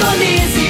Indonésia. 0.00 0.69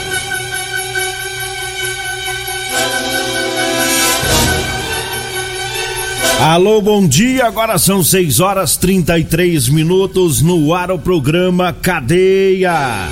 Alô, 6.39 6.81
bom 6.81 7.07
dia. 7.07 7.45
Agora 7.45 7.77
são 7.77 8.03
6 8.03 8.39
horas 8.39 8.75
33 8.77 9.69
minutos 9.69 10.41
no 10.41 10.73
ar 10.73 10.91
o 10.91 10.97
programa 10.97 11.71
Cadeia. 11.71 13.07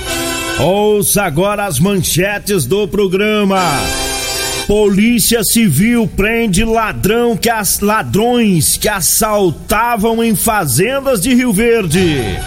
Ouça 0.59 1.23
agora 1.23 1.65
as 1.65 1.79
manchetes 1.79 2.65
do 2.65 2.87
programa. 2.87 3.61
Polícia 4.67 5.43
Civil 5.43 6.07
prende 6.07 6.63
ladrão 6.63 7.37
que 7.37 7.49
as 7.49 7.79
ladrões 7.79 8.77
que 8.77 8.89
assaltavam 8.89 10.23
em 10.23 10.35
fazendas 10.35 11.21
de 11.21 11.33
Rio 11.33 11.53
Verde. 11.53 12.37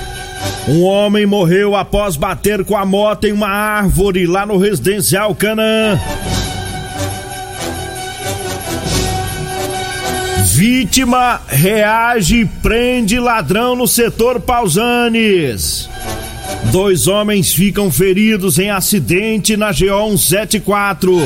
Um 0.69 0.83
homem 0.83 1.27
morreu 1.27 1.75
após 1.75 2.17
bater 2.17 2.65
com 2.65 2.77
a 2.77 2.85
moto 2.85 3.27
em 3.27 3.33
uma 3.33 3.49
árvore 3.49 4.27
lá 4.27 4.47
no 4.47 4.57
residencial 4.57 5.35
Canaã. 5.35 5.99
Vítima 10.65 11.41
reage 11.49 12.43
e 12.43 12.45
prende 12.45 13.19
ladrão 13.19 13.75
no 13.75 13.89
setor 13.89 14.39
Pausanes. 14.39 15.91
Dois 16.71 17.09
homens 17.09 17.53
ficam 17.53 17.91
feridos 17.91 18.61
em 18.61 18.71
acidente 18.71 19.56
na 19.56 19.72
GO 19.72 20.17
174. 20.17 21.19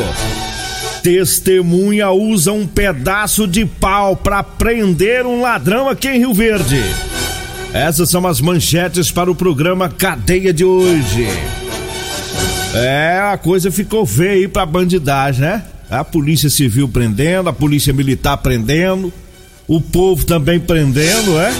Testemunha 1.03 2.11
usa 2.13 2.51
um 2.51 2.67
pedaço 2.67 3.47
de 3.47 3.67
pau 3.67 4.17
para 4.17 4.43
prender 4.43 5.27
um 5.27 5.43
ladrão 5.43 5.87
aqui 5.87 6.09
em 6.09 6.19
Rio 6.21 6.33
Verde. 6.33 6.83
Essas 7.75 8.09
são 8.09 8.27
as 8.27 8.41
manchetes 8.41 9.11
para 9.11 9.31
o 9.31 9.35
programa 9.35 9.91
Cadeia 9.91 10.51
de 10.51 10.65
hoje. 10.65 11.29
É, 12.75 13.21
a 13.31 13.37
coisa 13.37 13.71
ficou 13.71 14.07
feia 14.07 14.33
aí 14.33 14.49
pra 14.49 14.65
bandidagem, 14.65 15.43
né? 15.43 15.63
A 15.91 16.03
polícia 16.03 16.49
civil 16.49 16.89
prendendo, 16.89 17.51
a 17.51 17.53
polícia 17.53 17.93
militar 17.93 18.39
prendendo, 18.39 19.13
o 19.69 19.81
povo 19.81 20.25
também 20.25 20.61
prendendo, 20.61 21.39
é? 21.39 21.53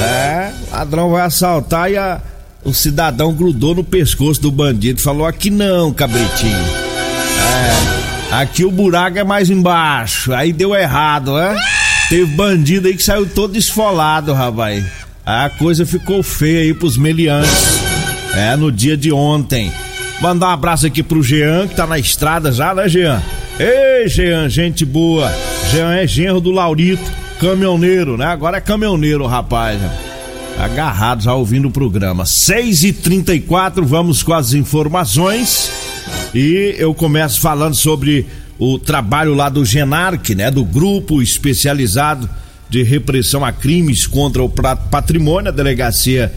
É, 0.00 0.52
ladrão 0.70 1.10
vai 1.10 1.22
assaltar 1.22 1.90
e 1.90 1.96
a, 1.96 2.20
o 2.64 2.72
cidadão 2.72 3.32
grudou 3.32 3.74
no 3.74 3.84
pescoço 3.84 4.40
do 4.40 4.50
bandido, 4.50 5.00
falou 5.00 5.26
aqui 5.26 5.50
não, 5.50 5.92
cabritinho. 5.92 6.56
É, 8.30 8.34
aqui 8.34 8.64
o 8.64 8.70
buraco 8.70 9.18
é 9.18 9.24
mais 9.24 9.50
embaixo, 9.50 10.32
aí 10.32 10.52
deu 10.52 10.74
errado, 10.74 11.38
é? 11.38 11.56
Teve 12.08 12.26
bandido 12.34 12.88
aí 12.88 12.96
que 12.96 13.02
saiu 13.02 13.26
todo 13.26 13.56
esfolado, 13.56 14.32
rapaz. 14.32 14.84
A 15.24 15.50
coisa 15.50 15.84
ficou 15.84 16.22
feia 16.22 16.60
aí 16.60 16.72
pros 16.72 16.96
meliantes. 16.96 17.78
É, 18.34 18.56
no 18.56 18.72
dia 18.72 18.96
de 18.96 19.12
ontem. 19.12 19.72
Mandar 20.20 20.48
um 20.48 20.52
abraço 20.52 20.86
aqui 20.86 21.02
pro 21.02 21.22
Jean, 21.22 21.66
que 21.66 21.74
tá 21.74 21.86
na 21.86 21.98
estrada 21.98 22.50
já, 22.50 22.74
né, 22.74 22.88
Jean? 22.88 23.22
Ei, 23.60 24.08
Jean, 24.08 24.48
gente 24.48 24.84
boa. 24.84 25.32
Jean 25.72 25.92
é 25.92 26.06
genro 26.06 26.40
do 26.40 26.52
Laurito, 26.52 27.02
caminhoneiro, 27.40 28.16
né? 28.16 28.26
Agora 28.26 28.58
é 28.58 28.60
caminhoneiro, 28.60 29.26
rapaz. 29.26 29.80
Agarrado 30.56 31.24
já 31.24 31.34
ouvindo 31.34 31.66
o 31.66 31.70
programa. 31.70 32.24
6 32.24 32.84
e 32.84 32.92
34 32.92 33.84
vamos 33.84 34.22
com 34.22 34.32
as 34.32 34.52
informações. 34.52 35.72
E 36.32 36.76
eu 36.78 36.94
começo 36.94 37.40
falando 37.40 37.74
sobre 37.74 38.28
o 38.60 38.78
trabalho 38.78 39.34
lá 39.34 39.48
do 39.48 39.64
Genarc, 39.64 40.36
né? 40.36 40.52
Do 40.52 40.64
grupo 40.64 41.20
especializado 41.20 42.30
de 42.70 42.84
repressão 42.84 43.44
a 43.44 43.50
crimes 43.50 44.06
contra 44.06 44.40
o 44.40 44.48
patrimônio, 44.48 45.48
a 45.48 45.54
delegacia 45.54 46.32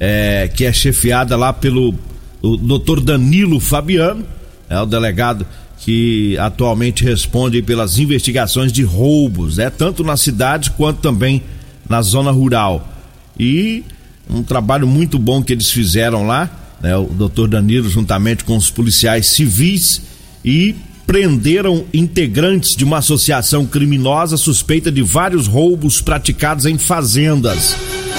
é, 0.00 0.50
que 0.54 0.64
é 0.64 0.72
chefiada 0.72 1.36
lá 1.36 1.52
pelo 1.52 1.94
o 2.40 2.56
doutor 2.56 2.98
Danilo 3.00 3.60
Fabiano, 3.60 4.24
é 4.70 4.80
o 4.80 4.86
delegado 4.86 5.46
que 5.82 6.38
atualmente 6.38 7.02
responde 7.02 7.60
pelas 7.60 7.98
investigações 7.98 8.72
de 8.72 8.84
roubos, 8.84 9.56
né? 9.56 9.68
Tanto 9.68 10.04
na 10.04 10.16
cidade 10.16 10.70
quanto 10.70 11.00
também 11.00 11.42
na 11.88 12.00
zona 12.02 12.30
rural. 12.30 12.88
E 13.38 13.82
um 14.30 14.44
trabalho 14.44 14.86
muito 14.86 15.18
bom 15.18 15.42
que 15.42 15.52
eles 15.52 15.70
fizeram 15.70 16.24
lá, 16.24 16.48
né? 16.80 16.96
O 16.96 17.06
doutor 17.06 17.48
Danilo 17.48 17.90
juntamente 17.90 18.44
com 18.44 18.56
os 18.56 18.70
policiais 18.70 19.26
civis 19.26 20.02
e 20.44 20.76
prenderam 21.04 21.84
integrantes 21.92 22.76
de 22.76 22.84
uma 22.84 22.98
associação 22.98 23.66
criminosa 23.66 24.36
suspeita 24.36 24.90
de 24.90 25.02
vários 25.02 25.48
roubos 25.48 26.00
praticados 26.00 26.64
em 26.64 26.78
fazendas. 26.78 27.74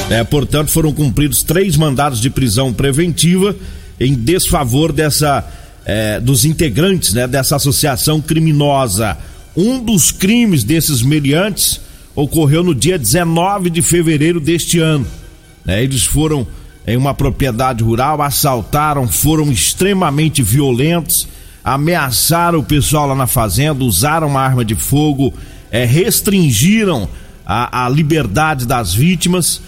É, 0.09 0.21
portanto, 0.21 0.69
foram 0.69 0.91
cumpridos 0.91 1.43
três 1.43 1.77
mandados 1.77 2.19
de 2.19 2.29
prisão 2.29 2.73
preventiva 2.73 3.55
em 3.97 4.13
desfavor 4.13 4.91
dessa 4.91 5.47
é, 5.85 6.19
dos 6.19 6.45
integrantes 6.45 7.13
né, 7.13 7.27
dessa 7.27 7.55
associação 7.55 8.21
criminosa. 8.21 9.17
Um 9.55 9.83
dos 9.83 10.11
crimes 10.11 10.63
desses 10.63 11.01
meliantes 11.01 11.81
ocorreu 12.15 12.63
no 12.63 12.73
dia 12.73 12.97
19 12.97 13.69
de 13.69 13.81
fevereiro 13.81 14.39
deste 14.39 14.79
ano. 14.79 15.05
Né, 15.65 15.83
eles 15.83 16.03
foram 16.03 16.47
em 16.85 16.97
uma 16.97 17.13
propriedade 17.13 17.83
rural, 17.83 18.21
assaltaram, 18.21 19.07
foram 19.07 19.51
extremamente 19.51 20.43
violentos, 20.43 21.27
ameaçaram 21.63 22.59
o 22.59 22.63
pessoal 22.63 23.07
lá 23.07 23.15
na 23.15 23.27
fazenda, 23.27 23.83
usaram 23.83 24.27
uma 24.27 24.41
arma 24.41 24.65
de 24.65 24.75
fogo, 24.75 25.33
é, 25.71 25.85
restringiram 25.85 27.07
a, 27.45 27.85
a 27.85 27.89
liberdade 27.89 28.65
das 28.65 28.93
vítimas. 28.93 29.61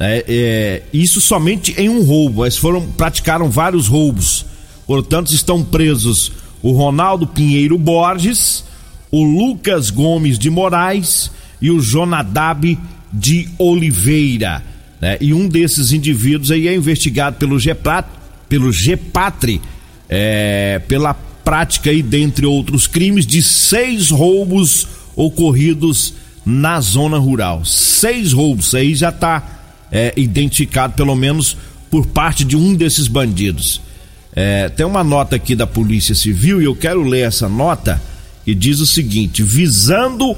É, 0.00 0.24
é, 0.26 0.82
isso 0.92 1.20
somente 1.20 1.74
em 1.78 1.88
um 1.88 2.02
roubo. 2.02 2.44
Eles 2.44 2.56
foram 2.56 2.86
praticaram 2.92 3.50
vários 3.50 3.86
roubos. 3.86 4.46
Portanto, 4.86 5.32
estão 5.32 5.62
presos 5.62 6.32
o 6.62 6.72
Ronaldo 6.72 7.26
Pinheiro 7.26 7.76
Borges, 7.76 8.64
o 9.10 9.22
Lucas 9.24 9.90
Gomes 9.90 10.38
de 10.38 10.48
Moraes 10.48 11.30
e 11.60 11.70
o 11.70 11.80
Jonadab 11.80 12.78
de 13.12 13.48
Oliveira. 13.58 14.62
Né? 15.00 15.18
E 15.20 15.34
um 15.34 15.48
desses 15.48 15.92
indivíduos 15.92 16.50
aí 16.50 16.68
é 16.68 16.74
investigado 16.74 17.36
pelo 17.36 17.58
GEPAT, 17.58 18.08
pelo 18.48 18.72
GEPATRE, 18.72 19.60
é, 20.08 20.80
pela 20.86 21.14
prática 21.14 21.90
aí, 21.90 22.02
dentre 22.02 22.46
outros 22.46 22.86
crimes, 22.86 23.26
de 23.26 23.42
seis 23.42 24.10
roubos 24.10 24.86
ocorridos 25.16 26.14
na 26.44 26.80
zona 26.80 27.18
rural. 27.18 27.64
Seis 27.64 28.32
roubos, 28.32 28.74
aí 28.74 28.94
já 28.94 29.10
está 29.10 29.60
é, 29.90 30.12
identificado 30.16 30.94
pelo 30.94 31.14
menos 31.14 31.56
por 31.90 32.06
parte 32.06 32.44
de 32.44 32.56
um 32.56 32.74
desses 32.74 33.08
bandidos. 33.08 33.80
É, 34.34 34.70
tem 34.70 34.86
uma 34.86 35.04
nota 35.04 35.36
aqui 35.36 35.54
da 35.54 35.66
Polícia 35.66 36.14
Civil 36.14 36.62
e 36.62 36.64
eu 36.64 36.74
quero 36.74 37.02
ler 37.02 37.26
essa 37.26 37.46
nota 37.48 38.00
que 38.44 38.54
diz 38.54 38.80
o 38.80 38.86
seguinte: 38.86 39.42
visando 39.42 40.34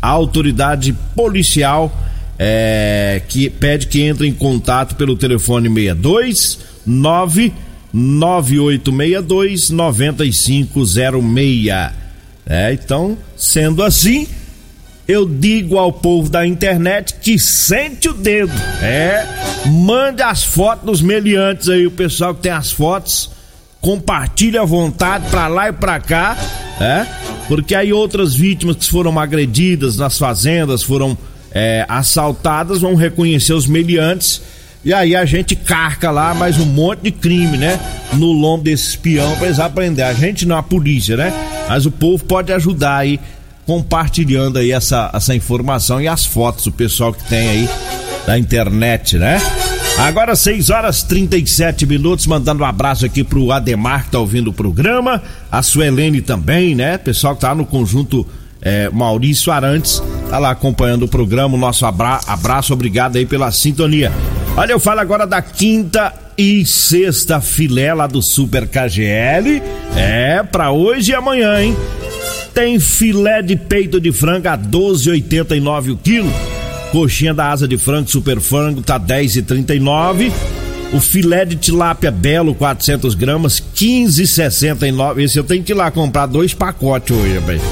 a 0.00 0.08
autoridade 0.08 0.96
policial 1.14 1.92
é, 2.38 3.20
que 3.26 3.50
pede 3.50 3.88
que 3.88 4.02
entre 4.02 4.28
em 4.28 4.32
contato 4.32 4.94
pelo 4.94 5.16
telefone 5.16 5.68
62 5.68 6.58
9 6.86 7.52
9862 7.92 9.70
9506. 9.70 11.66
É, 12.50 12.72
então, 12.72 13.18
sendo 13.36 13.82
assim, 13.82 14.26
eu 15.06 15.28
digo 15.28 15.76
ao 15.78 15.92
povo 15.92 16.30
da 16.30 16.46
internet 16.46 17.14
que 17.20 17.38
sente 17.38 18.08
o 18.08 18.14
dedo. 18.14 18.52
É, 18.82 19.26
mande 19.66 20.22
as 20.22 20.44
fotos 20.44 20.84
dos 20.84 21.02
meliantes 21.02 21.68
aí, 21.68 21.86
o 21.86 21.90
pessoal 21.90 22.34
que 22.34 22.42
tem 22.42 22.52
as 22.52 22.70
fotos, 22.70 23.30
compartilha 23.80 24.62
à 24.62 24.64
vontade 24.64 25.28
pra 25.30 25.48
lá 25.48 25.68
e 25.68 25.72
pra 25.72 25.98
cá, 26.00 26.36
é, 26.80 27.06
porque 27.48 27.74
aí 27.74 27.92
outras 27.92 28.34
vítimas 28.34 28.76
que 28.76 28.86
foram 28.86 29.18
agredidas 29.18 29.96
nas 29.96 30.18
fazendas, 30.18 30.82
foram 30.82 31.16
é, 31.52 31.84
assaltadas, 31.88 32.80
vão 32.80 32.94
reconhecer 32.94 33.52
os 33.52 33.66
meliantes. 33.66 34.42
E 34.84 34.92
aí 34.92 35.16
a 35.16 35.24
gente 35.24 35.56
carca 35.56 36.10
lá 36.10 36.32
mais 36.34 36.58
um 36.58 36.64
monte 36.64 37.02
de 37.02 37.10
crime, 37.10 37.56
né? 37.56 37.78
No 38.12 38.32
lombo 38.32 38.64
desse 38.64 38.90
espião 38.90 39.36
pra 39.36 39.46
eles 39.46 39.58
aprender. 39.58 40.02
A 40.02 40.14
gente 40.14 40.46
não, 40.46 40.56
a 40.56 40.62
polícia, 40.62 41.16
né? 41.16 41.32
Mas 41.68 41.84
o 41.84 41.90
povo 41.90 42.24
pode 42.24 42.52
ajudar 42.52 42.96
aí 42.96 43.18
compartilhando 43.66 44.58
aí 44.58 44.72
essa, 44.72 45.10
essa 45.12 45.34
informação 45.34 46.00
e 46.00 46.08
as 46.08 46.24
fotos, 46.24 46.66
o 46.66 46.72
pessoal 46.72 47.12
que 47.12 47.22
tem 47.24 47.48
aí 47.48 47.68
da 48.24 48.38
internet, 48.38 49.18
né? 49.18 49.38
Agora 49.98 50.36
6 50.36 50.70
horas 50.70 51.02
37 51.02 51.84
minutos, 51.84 52.26
mandando 52.26 52.62
um 52.62 52.66
abraço 52.66 53.04
aqui 53.04 53.24
pro 53.24 53.50
Ademar 53.50 54.04
que 54.04 54.12
tá 54.12 54.18
ouvindo 54.20 54.48
o 54.48 54.52
programa, 54.52 55.22
a 55.50 55.60
Suelene 55.60 56.22
também, 56.22 56.74
né? 56.74 56.96
Pessoal 56.96 57.34
que 57.34 57.40
tá 57.40 57.54
no 57.54 57.66
conjunto 57.66 58.24
é, 58.60 58.88
Maurício 58.90 59.52
Arantes, 59.52 60.02
tá 60.28 60.38
lá 60.38 60.50
acompanhando 60.50 61.04
o 61.04 61.08
programa, 61.08 61.54
o 61.54 61.58
nosso 61.58 61.86
abra 61.86 62.20
abraço, 62.26 62.72
obrigado 62.72 63.16
aí 63.16 63.26
pela 63.26 63.50
sintonia. 63.50 64.12
Olha, 64.56 64.72
eu 64.72 64.80
falo 64.80 65.00
agora 65.00 65.26
da 65.26 65.40
quinta 65.40 66.12
e 66.36 66.64
sexta 66.64 67.40
filé 67.40 67.94
lá 67.94 68.06
do 68.06 68.22
Super 68.22 68.66
KGL, 68.66 69.62
é, 69.96 70.42
pra 70.42 70.70
hoje 70.70 71.12
e 71.12 71.14
amanhã, 71.14 71.62
hein? 71.62 71.76
tem 72.58 72.80
filé 72.80 73.40
de 73.40 73.54
peito 73.54 74.00
de 74.00 74.10
frango 74.10 74.48
a 74.48 74.58
12,89 74.58 75.92
o 75.92 75.96
quilo. 75.96 76.28
Coxinha 76.90 77.32
da 77.32 77.52
asa 77.52 77.68
de 77.68 77.78
frango 77.78 78.10
super 78.10 78.40
frango 78.40 78.82
tá 78.82 78.98
10,39. 78.98 80.32
O 80.92 80.98
filé 80.98 81.44
de 81.44 81.54
tilápia 81.54 82.10
belo 82.10 82.56
400 82.56 83.14
gramas 83.14 83.62
15,69. 83.76 85.22
Esse 85.22 85.38
eu 85.38 85.44
tenho 85.44 85.62
que 85.62 85.70
ir 85.70 85.76
lá 85.76 85.88
comprar 85.92 86.26
dois 86.26 86.52
pacotes 86.52 87.16
hoje, 87.16 87.38
rapaz. 87.38 87.62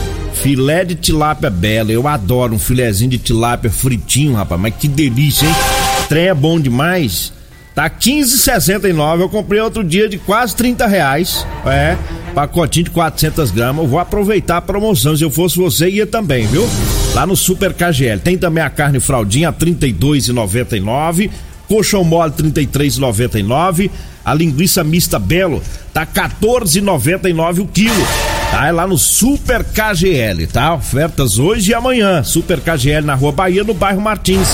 Filé 0.43 0.85
de 0.85 0.94
tilápia 0.94 1.50
belo, 1.50 1.91
eu 1.91 2.06
adoro 2.06 2.55
um 2.55 2.59
filézinho 2.59 3.11
de 3.11 3.19
tilápia 3.19 3.71
fritinho, 3.71 4.35
rapaz. 4.35 4.61
Mas 4.61 4.75
que 4.77 4.87
delícia, 4.87 5.47
hein? 5.47 5.55
Trem 6.09 6.29
é 6.29 6.35
bom 6.35 6.61
demais. 6.61 7.33
Tá 7.75 7.91
15,69. 7.91 9.21
Eu 9.21 9.29
comprei 9.29 9.61
outro 9.61 9.85
dia 9.85 10.09
de 10.09 10.19
quase 10.19 10.56
30 10.56 10.87
reais. 10.87 11.47
É 11.67 11.97
pacotinho 12.35 12.85
de 12.85 12.91
400 12.91 13.50
gramas. 13.50 13.85
Eu 13.85 13.91
vou 13.91 13.99
aproveitar 13.99 14.59
a 14.59 14.62
promoção. 14.62 15.17
Se 15.17 15.23
eu 15.23 15.31
fosse 15.31 15.59
você, 15.59 15.88
ia 15.88 16.06
também, 16.06 16.47
viu? 16.47 16.67
Lá 17.15 17.27
no 17.27 17.37
Super 17.37 17.75
KGL. 17.75 18.21
Tem 18.21 18.38
também 18.38 18.62
a 18.62 18.71
carne 18.71 19.00
fraldinha, 19.00 19.50
R$ 19.50 19.56
32,99. 19.56 21.31
Coxão 21.69 22.05
mole, 22.05 22.33
R$ 22.37 22.50
33,99. 22.50 23.91
A 24.26 24.34
linguiça 24.34 24.82
mista 24.82 25.20
Belo, 25.20 25.62
tá 25.94 26.00
R$ 26.00 26.08
14,99 26.43 27.61
o 27.61 27.67
quilo. 27.69 27.94
Tá, 28.50 28.67
é 28.67 28.73
lá 28.73 28.84
no 28.84 28.99
Super 28.99 29.62
KGL, 29.62 30.49
tá? 30.49 30.75
Ofertas 30.75 31.38
hoje 31.38 31.70
e 31.70 31.75
amanhã. 31.75 32.25
Super 32.25 32.58
KGL 32.58 33.06
na 33.06 33.14
Rua 33.14 33.31
Bahia, 33.31 33.62
no 33.62 33.73
bairro 33.73 34.00
Martins. 34.00 34.49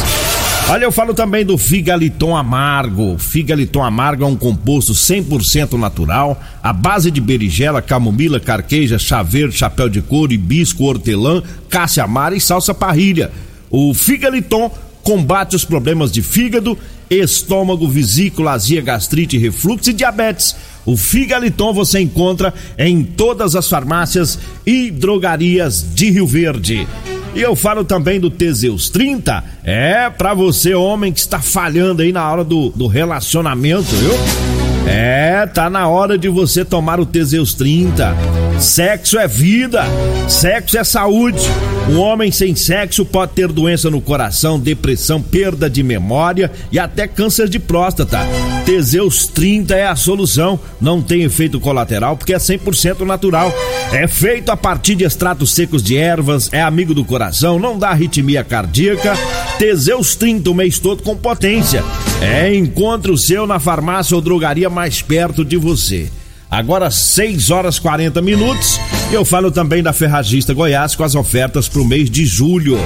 Olha, 0.69 0.85
eu 0.85 0.93
falo 0.93 1.15
também 1.15 1.43
do 1.43 1.57
Figaliton 1.57 2.37
Amargo. 2.37 3.17
Figaliton 3.17 3.83
Amargo 3.83 4.25
é 4.25 4.27
um 4.27 4.37
composto 4.37 4.93
100% 4.93 5.79
natural, 5.79 6.39
à 6.63 6.71
base 6.71 7.11
de 7.11 7.23
berigela, 7.23 7.81
camomila, 7.81 8.39
carqueja, 8.39 8.99
chaveiro, 8.99 9.51
chapéu 9.51 9.89
de 9.89 10.03
couro, 10.03 10.35
hibisco, 10.35 10.85
hortelã, 10.85 11.43
cássia 11.71 12.05
amara 12.05 12.37
e 12.37 12.41
salsa 12.43 12.75
parrilha. 12.75 13.33
O 13.71 13.95
Figaliton 13.95 14.71
combate 15.03 15.57
os 15.57 15.65
problemas 15.65 16.13
de 16.13 16.23
fígado, 16.23 16.79
estômago, 17.21 17.89
vesícula, 17.89 18.53
azia, 18.53 18.81
gastrite, 18.81 19.39
refluxo 19.39 19.91
e 19.91 19.93
diabetes. 19.93 20.57
O 20.85 20.97
Figaliton 20.97 21.73
você 21.73 22.01
encontra 22.01 22.53
em 22.79 23.03
todas 23.05 23.55
as 23.55 23.69
farmácias 23.69 24.39
e 24.67 24.91
drogarias 24.91 25.87
de 25.95 26.11
Rio 26.11 26.27
Verde. 26.27 26.87
E 27.35 27.41
eu 27.41 27.57
falo 27.57 27.83
também 27.83 28.21
do 28.21 28.29
Teseus 28.29 28.91
30, 28.91 29.43
é 29.65 30.11
para 30.11 30.35
você, 30.35 30.75
homem 30.75 31.13
que 31.13 31.21
está 31.21 31.41
falhando 31.41 32.03
aí 32.03 32.13
na 32.13 32.31
hora 32.31 32.45
do, 32.45 32.69
do 32.71 32.87
relacionamento, 32.87 33.89
viu? 33.97 34.52
É, 34.87 35.47
tá 35.47 35.71
na 35.71 35.89
hora 35.89 36.19
de 36.19 36.29
você 36.29 36.65
tomar 36.65 36.99
o 36.99 37.07
Teseus 37.07 37.55
30. 37.55 38.15
Sexo 38.59 39.19
é 39.19 39.27
vida, 39.27 39.85
sexo 40.29 40.77
é 40.79 40.85
saúde. 40.85 41.43
Um 41.89 41.99
homem 41.99 42.31
sem 42.31 42.55
sexo 42.55 43.05
pode 43.05 43.33
ter 43.33 43.49
doença 43.49 43.91
no 43.91 44.01
coração, 44.01 44.59
depressão, 44.59 45.21
perda 45.21 45.69
de 45.69 45.83
memória 45.83 46.51
e 46.71 46.79
até 46.79 47.07
câncer 47.07 47.49
de 47.49 47.59
próstata. 47.59 48.21
Teseus 48.65 49.27
30 49.27 49.75
é 49.75 49.87
a 49.87 49.97
solução. 49.97 50.59
Não 50.81 51.03
tem 51.03 51.23
efeito 51.23 51.59
colateral 51.61 52.17
porque 52.17 52.35
é 52.35 52.39
100% 52.39 53.01
natural. 53.01 53.53
É 53.93 54.07
feito 54.07 54.51
a 54.51 54.57
partir 54.57 54.95
de 54.95 55.05
extratos 55.05 55.55
secos 55.55 55.83
de 55.83 55.97
ervas, 55.97 56.49
é 56.53 56.63
amigo 56.63 56.95
do 56.95 57.05
coração, 57.05 57.59
não 57.59 57.79
dá 57.79 57.91
arritmia 57.91 58.45
cardíaca. 58.45 59.15
Teseus 59.59 60.15
30 60.17 60.51
o 60.51 60.55
mês 60.55 60.79
todo 60.79 61.03
com 61.03 61.17
potência. 61.17 61.85
É 62.23 62.55
encontre 62.55 63.11
o 63.11 63.19
seu 63.19 63.49
na 63.49 63.59
farmácia 63.59 64.15
ou 64.15 64.21
drogaria 64.21 64.71
mais 64.71 65.03
perto 65.03 65.45
de 65.45 65.57
você. 65.57 66.09
Agora 66.49 66.89
6 66.89 67.51
horas 67.51 67.81
40 67.81 68.23
minutos. 68.23 68.79
Eu 69.11 69.25
falo 69.25 69.51
também 69.51 69.83
da 69.83 69.93
Ferragista 69.93 70.55
Goiás 70.55 70.95
com 70.95 71.03
as 71.03 71.17
ofertas 71.17 71.69
para 71.69 71.83
o 71.83 71.85
mês 71.85 72.09
de 72.09 72.25
julho. 72.25 72.79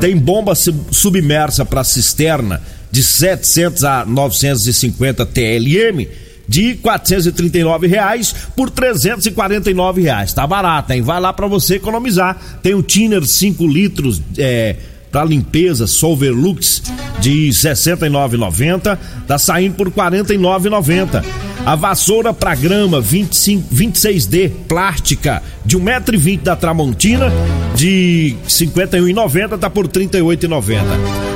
Tem 0.00 0.16
bomba 0.16 0.54
submersa 0.54 1.66
para 1.66 1.84
cisterna 1.84 2.62
de 2.90 3.02
700 3.02 3.84
a 3.84 4.06
950 4.06 5.26
TLM 5.26 6.06
de 6.48 6.74
439 6.76 7.86
reais 7.86 8.34
por 8.56 8.70
349 8.70 10.00
reais. 10.00 10.32
Tá 10.32 10.46
barato, 10.46 10.92
hein? 10.92 11.02
Vai 11.02 11.20
lá 11.20 11.32
para 11.32 11.46
você 11.46 11.74
economizar. 11.76 12.40
Tem 12.62 12.74
o 12.74 12.82
Tiner 12.82 13.24
5 13.24 13.66
litros 13.66 14.22
é, 14.38 14.76
para 15.10 15.24
limpeza 15.24 15.86
Solverlux 15.86 16.82
de 17.22 17.50
69,90, 17.50 18.98
tá 19.28 19.38
saindo 19.38 19.76
por 19.76 19.90
49,90. 19.90 21.24
A 21.64 21.76
vassoura 21.76 22.34
para 22.34 22.56
grama 22.56 23.00
25, 23.00 23.72
26D 23.72 24.50
plástica 24.66 25.40
de 25.64 25.78
1,20m 25.78 26.42
da 26.42 26.56
Tramontina 26.56 27.32
de 27.76 28.34
51,90 28.48 29.58
tá 29.58 29.70
por 29.70 29.86
38,90. 29.86 30.80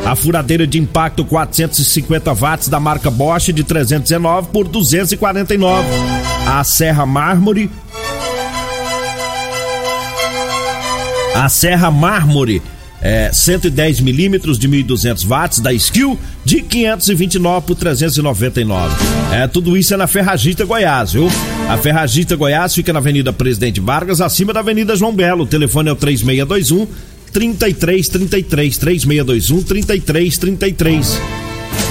A 0.05 0.17
furadeira 0.17 0.67
de 0.67 0.81
impacto 0.81 1.25
450 1.25 2.33
watts 2.33 2.69
da 2.69 2.81
marca 2.81 3.09
Bosch 3.09 3.53
de 3.53 3.63
319 3.63 4.49
por 4.53 4.67
249. 4.67 5.87
A 6.47 6.65
serra 6.65 7.07
mármore 7.07 7.71
A 11.35 11.49
serra 11.49 11.91
mármore 11.91 12.61
é, 13.01 13.31
110 13.33 14.01
milímetros 14.01 14.59
de 14.59 14.69
1.200 14.69 15.27
watts 15.27 15.61
da 15.61 15.73
Skill 15.73 16.19
de 16.45 16.63
529 16.63 17.67
por 17.67 17.77
399. 17.77 18.95
É, 19.33 19.47
tudo 19.47 19.77
isso 19.77 19.95
é 19.95 19.97
na 19.97 20.07
Ferragista 20.07 20.65
Goiás, 20.65 21.13
viu? 21.13 21.29
A 21.69 21.77
Ferragista 21.77 22.37
Goiás 22.37 22.75
fica 22.75 22.93
na 22.93 22.99
Avenida 22.99 23.33
Presidente 23.33 23.81
Vargas, 23.81 24.21
acima 24.21 24.53
da 24.53 24.61
Avenida 24.61 24.97
João 24.97 25.15
Belo. 25.15 25.45
O 25.45 25.47
telefone 25.47 25.89
é 25.89 25.93
o 25.93 25.97
3621 25.97 26.87
3333 27.33 28.79
3621 28.79 29.63
3333. 29.63 31.46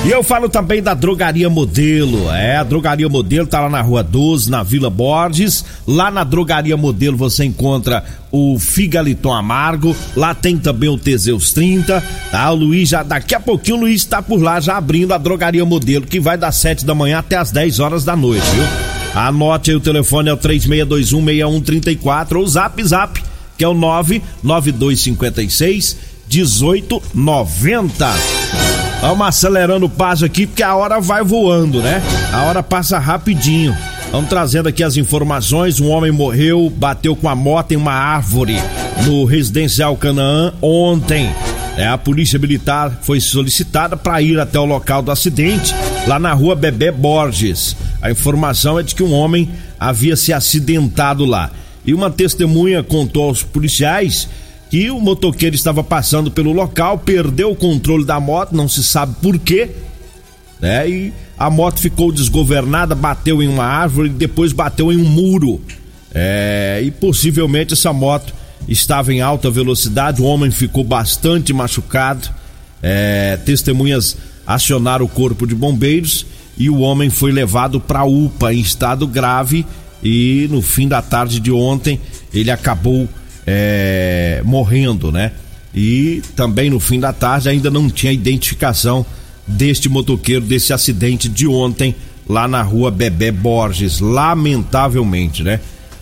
E 0.06 0.12
eu 0.12 0.22
falo 0.22 0.48
também 0.48 0.84
da 0.84 0.94
Drogaria 0.94 1.50
Modelo. 1.50 2.32
É, 2.32 2.58
a 2.58 2.64
Drogaria 2.64 3.10
Modelo 3.10 3.48
tá 3.48 3.62
lá 3.62 3.70
na 3.70 3.82
Rua 3.82 4.04
12, 4.04 4.52
na 4.52 4.62
Vila 4.62 4.88
Borges. 4.88 5.66
Lá 5.88 6.12
na 6.12 6.24
Drogaria 6.24 6.78
Modelo 6.78 7.18
você 7.18 7.44
encontra 7.44 8.06
o 8.32 8.60
Figaliton 8.60 9.34
Amargo. 9.34 9.96
Lá 10.16 10.36
tem 10.36 10.60
também 10.60 10.90
o 10.90 10.98
Teseus 10.98 11.54
30. 11.54 12.04
Tá? 12.30 12.52
O 12.52 12.56
Luiz 12.56 12.90
já, 12.90 13.02
daqui 13.02 13.34
a 13.34 13.40
pouquinho 13.40 13.78
o 13.78 13.80
Luiz 13.80 14.02
está 14.02 14.22
por 14.22 14.40
lá 14.40 14.60
já 14.60 14.78
abrindo 14.78 15.12
a 15.12 15.18
Drogaria 15.18 15.66
Modelo, 15.66 16.06
que 16.06 16.20
vai 16.20 16.38
das 16.38 16.58
7 16.58 16.86
da 16.86 16.94
manhã 16.94 17.18
até 17.18 17.38
as 17.38 17.50
10 17.50 17.80
horas 17.80 18.06
da 18.06 18.16
noite, 18.16 18.46
viu? 18.52 18.64
Anote 19.16 19.72
aí 19.72 19.78
o 19.78 19.82
telefone 19.82 20.30
é 20.30 20.34
o 20.34 20.38
36216134 20.38 22.36
ou 22.36 22.46
Zap 22.46 22.84
Zap, 22.84 23.20
que 23.58 23.64
é 23.64 23.68
o 23.68 23.74
99256 23.74 25.98
1890. 26.30 28.45
Vamos 29.02 29.28
acelerando 29.28 29.86
o 29.86 29.90
passo 29.90 30.26
aqui 30.26 30.48
porque 30.48 30.64
a 30.64 30.76
hora 30.76 31.00
vai 31.00 31.24
voando, 31.24 31.82
né? 31.82 32.02
A 32.34 32.44
hora 32.44 32.64
passa 32.64 32.98
rapidinho. 32.98 33.76
Vamos 34.12 34.30
trazendo 34.30 34.70
aqui 34.70 34.84
as 34.84 34.98
informações. 34.98 35.80
Um 35.80 35.90
homem 35.90 36.12
morreu, 36.12 36.72
bateu 36.76 37.16
com 37.16 37.30
a 37.30 37.36
moto 37.36 37.74
em 37.74 37.76
uma 37.76 37.94
árvore 37.94 38.58
no 39.06 39.26
residencial 39.26 39.96
Canaã 39.98 40.54
ontem. 40.62 41.30
É, 41.78 41.86
a 41.86 41.98
polícia 41.98 42.40
militar 42.40 43.00
foi 43.02 43.20
solicitada 43.20 43.98
para 43.98 44.22
ir 44.22 44.40
até 44.40 44.58
o 44.58 44.66
local 44.66 45.02
do 45.02 45.12
acidente, 45.12 45.76
lá 46.08 46.18
na 46.18 46.32
rua 46.34 46.56
Bebé 46.56 46.90
Borges. 46.90 47.76
A 48.02 48.10
informação 48.10 48.80
é 48.80 48.84
de 48.84 48.96
que 48.96 49.04
um 49.04 49.12
homem 49.12 49.50
havia 49.78 50.16
se 50.16 50.32
acidentado 50.32 51.26
lá. 51.26 51.52
E 51.86 51.94
uma 51.94 52.10
testemunha 52.10 52.82
contou 52.82 53.26
aos 53.26 53.44
policiais 53.44 54.30
que 54.70 54.90
o 54.90 55.00
motoqueiro 55.00 55.56
estava 55.56 55.84
passando 55.84 56.32
pelo 56.32 56.52
local, 56.52 56.98
perdeu 56.98 57.52
o 57.52 57.56
controle 57.56 58.06
da 58.06 58.20
moto, 58.20 58.56
não 58.56 58.68
se 58.68 58.84
sabe 58.84 59.16
por 59.22 59.38
quê, 59.38 59.70
né? 60.60 60.90
E 60.90 61.14
a 61.38 61.50
moto 61.50 61.80
ficou 61.80 62.12
desgovernada, 62.12 62.96
bateu 62.96 63.44
em 63.44 63.48
uma 63.48 63.66
árvore 63.66 64.10
e 64.10 64.14
depois 64.14 64.54
bateu 64.54 64.92
em 64.92 64.98
um 64.98 65.06
muro. 65.06 65.62
É, 66.14 66.82
e 66.84 66.92
possivelmente 66.92 67.74
essa 67.74 67.92
moto 67.92 68.34
estava 68.68 69.14
em 69.14 69.22
alta 69.22 69.52
velocidade, 69.52 70.22
o 70.22 70.26
homem 70.26 70.50
ficou 70.50 70.84
bastante 70.84 71.54
machucado. 71.54 72.30
É, 72.82 73.38
testemunhas 73.46 74.18
acionaram 74.46 75.06
o 75.06 75.10
corpo 75.10 75.46
de 75.46 75.56
bombeiros 75.56 76.26
e 76.58 76.70
o 76.70 76.80
homem 76.80 77.10
foi 77.10 77.32
levado 77.32 77.80
para 77.80 78.06
UPA 78.06 78.54
em 78.54 78.60
estado 78.60 79.08
grave 79.08 79.66
e 80.04 80.48
no 80.52 80.62
fim 80.62 80.88
da 80.88 81.02
tarde 81.02 81.40
de 81.40 81.52
ontem 81.52 82.00
ele 82.34 82.52
acabou 82.52 83.10
é, 83.46 84.42
morrendo, 84.44 85.12
né? 85.12 85.32
E 85.74 86.22
também 86.36 86.70
no 86.70 86.80
fim 86.80 87.00
da 87.00 87.12
tarde 87.12 87.50
ainda 87.50 87.70
não 87.70 87.90
tinha 87.90 88.12
identificação 88.12 89.06
deste 89.46 89.90
motoqueiro, 89.90 90.46
desse 90.46 90.74
acidente 90.74 91.28
de 91.28 91.46
ontem 91.48 91.94
lá 92.28 92.48
na 92.48 92.62
rua 92.62 92.90
Bebé 92.90 93.32
Borges. 93.32 94.00
Lamentavelmente, 94.00 95.44
né? 95.44 95.60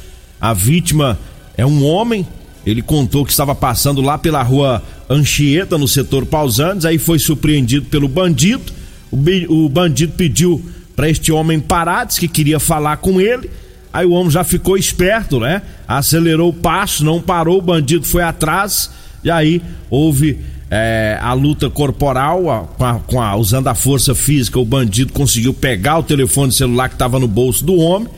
A 0.41 0.53
vítima 0.55 1.19
é 1.56 1.64
um 1.66 1.85
homem. 1.85 2.26
Ele 2.64 2.80
contou 2.80 3.25
que 3.25 3.32
estava 3.32 3.54
passando 3.54 4.00
lá 4.00 4.16
pela 4.16 4.42
rua 4.42 4.82
Anchieta, 5.11 5.76
no 5.76 5.88
setor 5.88 6.25
Pausantes. 6.25 6.85
Aí 6.85 6.99
foi 6.99 7.18
surpreendido 7.18 7.87
pelo 7.87 8.09
bandido. 8.09 8.73
O, 9.11 9.64
o 9.64 9.68
bandido 9.68 10.12
pediu 10.12 10.64
para 10.94 11.09
este 11.09 11.32
homem 11.32 11.59
parar, 11.59 12.04
disse 12.04 12.21
que 12.21 12.28
queria 12.28 12.61
falar 12.61 12.99
com 12.99 13.21
ele. 13.21 13.50
Aí 13.92 14.06
o 14.06 14.12
homem 14.12 14.30
já 14.30 14.44
ficou 14.44 14.76
esperto, 14.76 15.38
né? 15.38 15.61
Acelerou 15.87 16.50
o 16.50 16.54
passo, 16.54 17.04
não 17.04 17.21
parou, 17.21 17.59
o 17.59 17.62
bandido 17.62 18.06
foi 18.06 18.23
atrás. 18.23 18.90
E 19.23 19.30
aí 19.30 19.61
houve 19.90 20.38
é, 20.71 21.18
a 21.21 21.35
luta 21.35 21.68
corporal, 21.68 22.50
a, 22.50 22.61
com 22.61 22.85
a, 22.85 22.94
com 23.00 23.21
a, 23.21 23.37
usando 23.37 23.68
a 23.68 23.75
força 23.75 24.14
física, 24.14 24.59
o 24.59 24.64
bandido 24.64 25.12
conseguiu 25.12 25.52
pegar 25.52 25.99
o 25.99 26.02
telefone 26.02 26.50
celular 26.50 26.88
que 26.88 26.94
estava 26.94 27.18
no 27.21 27.28
bolso 27.28 27.62
do 27.62 27.76
homem, 27.76 28.09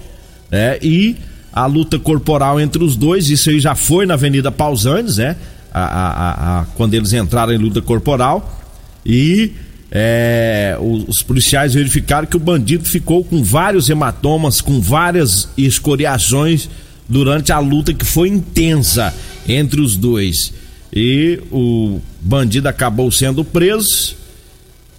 né? 0.51 0.79
E 0.81 1.17
a 1.55 1.67
luta 1.67 2.01
corporal 2.01 2.61
entre 2.61 2.83
os 2.83 2.97
dois, 2.97 3.31
isso 3.31 3.49
aí 3.49 3.61
já 3.61 3.77
foi 3.77 4.07
na 4.07 4.15
Avenida 4.15 4.51
Pausantes, 4.51 5.19
né? 5.19 5.37
A, 5.73 6.61
a, 6.61 6.65
quando 6.77 6.95
eles 6.95 7.13
entraram 7.13 7.53
em 7.53 7.59
luta 7.59 7.81
corporal. 7.81 8.61
E 9.07 9.53
é, 9.91 10.77
os, 10.81 11.09
os, 11.09 11.23
policiais 11.23 11.75
verificaram 11.75 12.27
que 12.27 12.37
o 12.37 12.41
bandido 12.41 12.85
ficou 12.85 13.23
com 13.23 13.43
vários 13.43 13.89
hematomas, 13.89 14.61
com 14.61 14.81
várias 14.81 15.49
escoriações 15.57 16.69
durante 17.09 17.53
a 17.53 17.61
luta 17.61 17.95
que 17.95 18.05
foi 18.05 18.29
intensa 18.29 19.15
entre 19.49 19.81
os 19.81 19.97
dois. 19.97 20.53
E 20.93 21.41
o 21.53 22.01
bandido 22.21 22.69
acabou 22.69 23.11
sendo 23.13 23.45
preso 23.45 24.17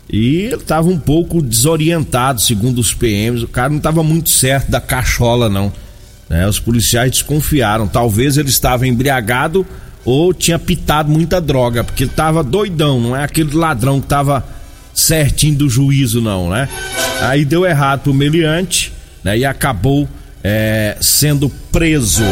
e 0.09 0.43
ele 0.43 0.55
estava 0.55 0.87
um 0.87 0.99
pouco 0.99 1.41
desorientado, 1.41 2.41
segundo 2.41 2.79
os 2.79 2.93
PMs. 2.93 3.43
O 3.43 3.47
cara 3.47 3.69
não 3.69 3.77
estava 3.77 4.03
muito 4.03 4.29
certo 4.29 4.69
da 4.69 4.79
cachola, 4.79 5.49
não. 5.49 5.71
Né? 6.29 6.47
Os 6.47 6.59
policiais 6.59 7.11
desconfiaram. 7.11 7.87
Talvez 7.87 8.37
ele 8.37 8.49
estava 8.49 8.87
embriagado 8.87 9.65
ou 10.03 10.33
tinha 10.33 10.59
pitado 10.59 11.11
muita 11.11 11.41
droga, 11.41 11.83
porque 11.83 12.03
ele 12.03 12.11
estava 12.11 12.43
doidão, 12.43 13.01
não 13.01 13.15
é 13.15 13.23
aquele 13.23 13.55
ladrão 13.55 13.99
que 13.99 14.05
estava 14.05 14.45
certinho 14.93 15.57
do 15.57 15.69
juízo, 15.69 16.21
não, 16.21 16.49
né? 16.49 16.69
Aí 17.21 17.43
deu 17.43 17.65
errado 17.65 18.01
pro 18.01 18.13
meliante, 18.13 18.93
né? 19.23 19.37
E 19.37 19.43
acabou 19.43 20.07
é, 20.43 20.95
sendo 21.01 21.49
preso. 21.71 22.23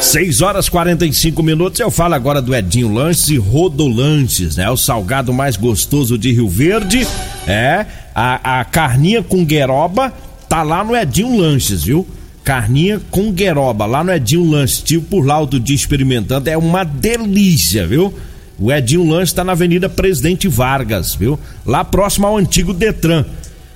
6 0.00 0.40
horas 0.40 0.68
45 0.68 1.42
minutos. 1.42 1.80
Eu 1.80 1.90
falo 1.90 2.14
agora 2.14 2.40
do 2.40 2.54
Edinho 2.54 2.92
Lanches 2.92 3.28
e 3.28 3.36
Rodolanches, 3.36 4.56
né? 4.56 4.70
O 4.70 4.76
salgado 4.76 5.32
mais 5.32 5.56
gostoso 5.56 6.16
de 6.16 6.32
Rio 6.32 6.48
Verde. 6.48 7.06
É, 7.46 7.84
a, 8.14 8.60
a 8.60 8.64
carninha 8.64 9.22
com 9.22 9.44
gueroba 9.44 10.12
tá 10.48 10.62
lá 10.62 10.84
no 10.84 10.96
Edinho 10.96 11.36
Lanches, 11.36 11.82
viu? 11.82 12.06
Carninha 12.46 13.00
com 13.10 13.32
gueroba, 13.32 13.86
lá 13.86 14.04
no 14.04 14.12
Edinho 14.12 14.48
Lanches. 14.48 14.80
Tive 14.80 15.04
por 15.06 15.26
lá 15.26 15.40
outro 15.40 15.58
dia 15.58 15.74
experimentando. 15.74 16.48
É 16.48 16.56
uma 16.56 16.84
delícia, 16.84 17.84
viu? 17.84 18.14
O 18.56 18.70
Edinho 18.70 19.04
Lanche 19.04 19.32
está 19.32 19.42
na 19.42 19.50
Avenida 19.50 19.88
Presidente 19.88 20.46
Vargas, 20.46 21.16
viu? 21.16 21.36
Lá 21.66 21.84
próximo 21.84 22.24
ao 22.24 22.36
antigo 22.36 22.72
Detran. 22.72 23.24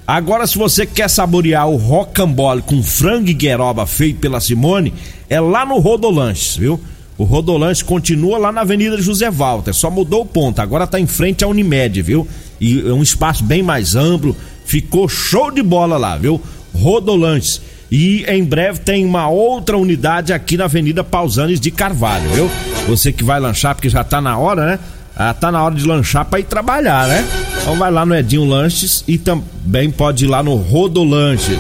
Agora, 0.07 0.47
se 0.47 0.57
você 0.57 0.87
quer 0.87 1.11
saborear 1.11 1.69
o 1.69 1.75
rocambole 1.75 2.63
com 2.63 2.81
frango 2.81 3.29
e 3.29 3.35
gueroba 3.35 3.87
feito 3.87 4.21
pela 4.21 4.41
Simone, 4.41 4.95
é 5.29 5.41
lá 5.41 5.67
no 5.67 5.81
Rodolanches, 5.81 6.57
viu? 6.57 6.81
O 7.19 7.25
Rodolanches 7.25 7.83
continua 7.83 8.39
lá 8.39 8.53
na 8.53 8.61
Avenida 8.61 9.03
José 9.03 9.29
Walter, 9.33 9.75
só 9.75 9.91
mudou 9.91 10.23
o 10.23 10.27
ponto, 10.27 10.61
agora 10.61 10.85
está 10.85 11.01
em 11.01 11.09
frente 11.09 11.43
à 11.43 11.49
Unimed, 11.49 12.03
viu? 12.03 12.27
E 12.61 12.81
é 12.89 12.93
um 12.93 13.03
espaço 13.03 13.43
bem 13.43 13.65
mais 13.65 13.97
amplo, 13.97 14.37
ficou 14.65 15.09
show 15.09 15.51
de 15.51 15.61
bola 15.61 15.97
lá, 15.97 16.17
viu? 16.17 16.41
Rodolanches. 16.73 17.61
E 17.91 18.25
em 18.29 18.45
breve 18.45 18.79
tem 18.79 19.05
uma 19.05 19.29
outra 19.29 19.77
unidade 19.77 20.33
aqui 20.33 20.57
na 20.57 20.65
Avenida 20.65 21.03
Pausanes 21.03 21.59
de 21.59 21.71
Carvalho, 21.71 22.31
viu? 22.31 22.51
Você 22.87 23.13
que 23.13 23.25
vai 23.25 23.41
lanchar, 23.41 23.75
porque 23.75 23.89
já 23.89 24.05
tá 24.05 24.21
na 24.21 24.39
hora, 24.39 24.65
né? 24.65 24.79
Ah, 25.17 25.35
tá 25.35 25.51
na 25.51 25.63
hora 25.63 25.75
de 25.75 25.85
lanchar 25.85 26.25
para 26.25 26.39
ir 26.39 26.45
trabalhar, 26.45 27.09
né? 27.09 27.27
Então 27.61 27.77
vai 27.77 27.91
lá 27.91 28.07
no 28.07 28.15
Edinho 28.15 28.45
Lanches 28.45 29.05
e 29.09 29.19
também 29.19 29.91
pode 29.91 30.25
ir 30.25 30.29
lá 30.29 30.43
no 30.43 30.55
Rodolanches. 30.55 31.59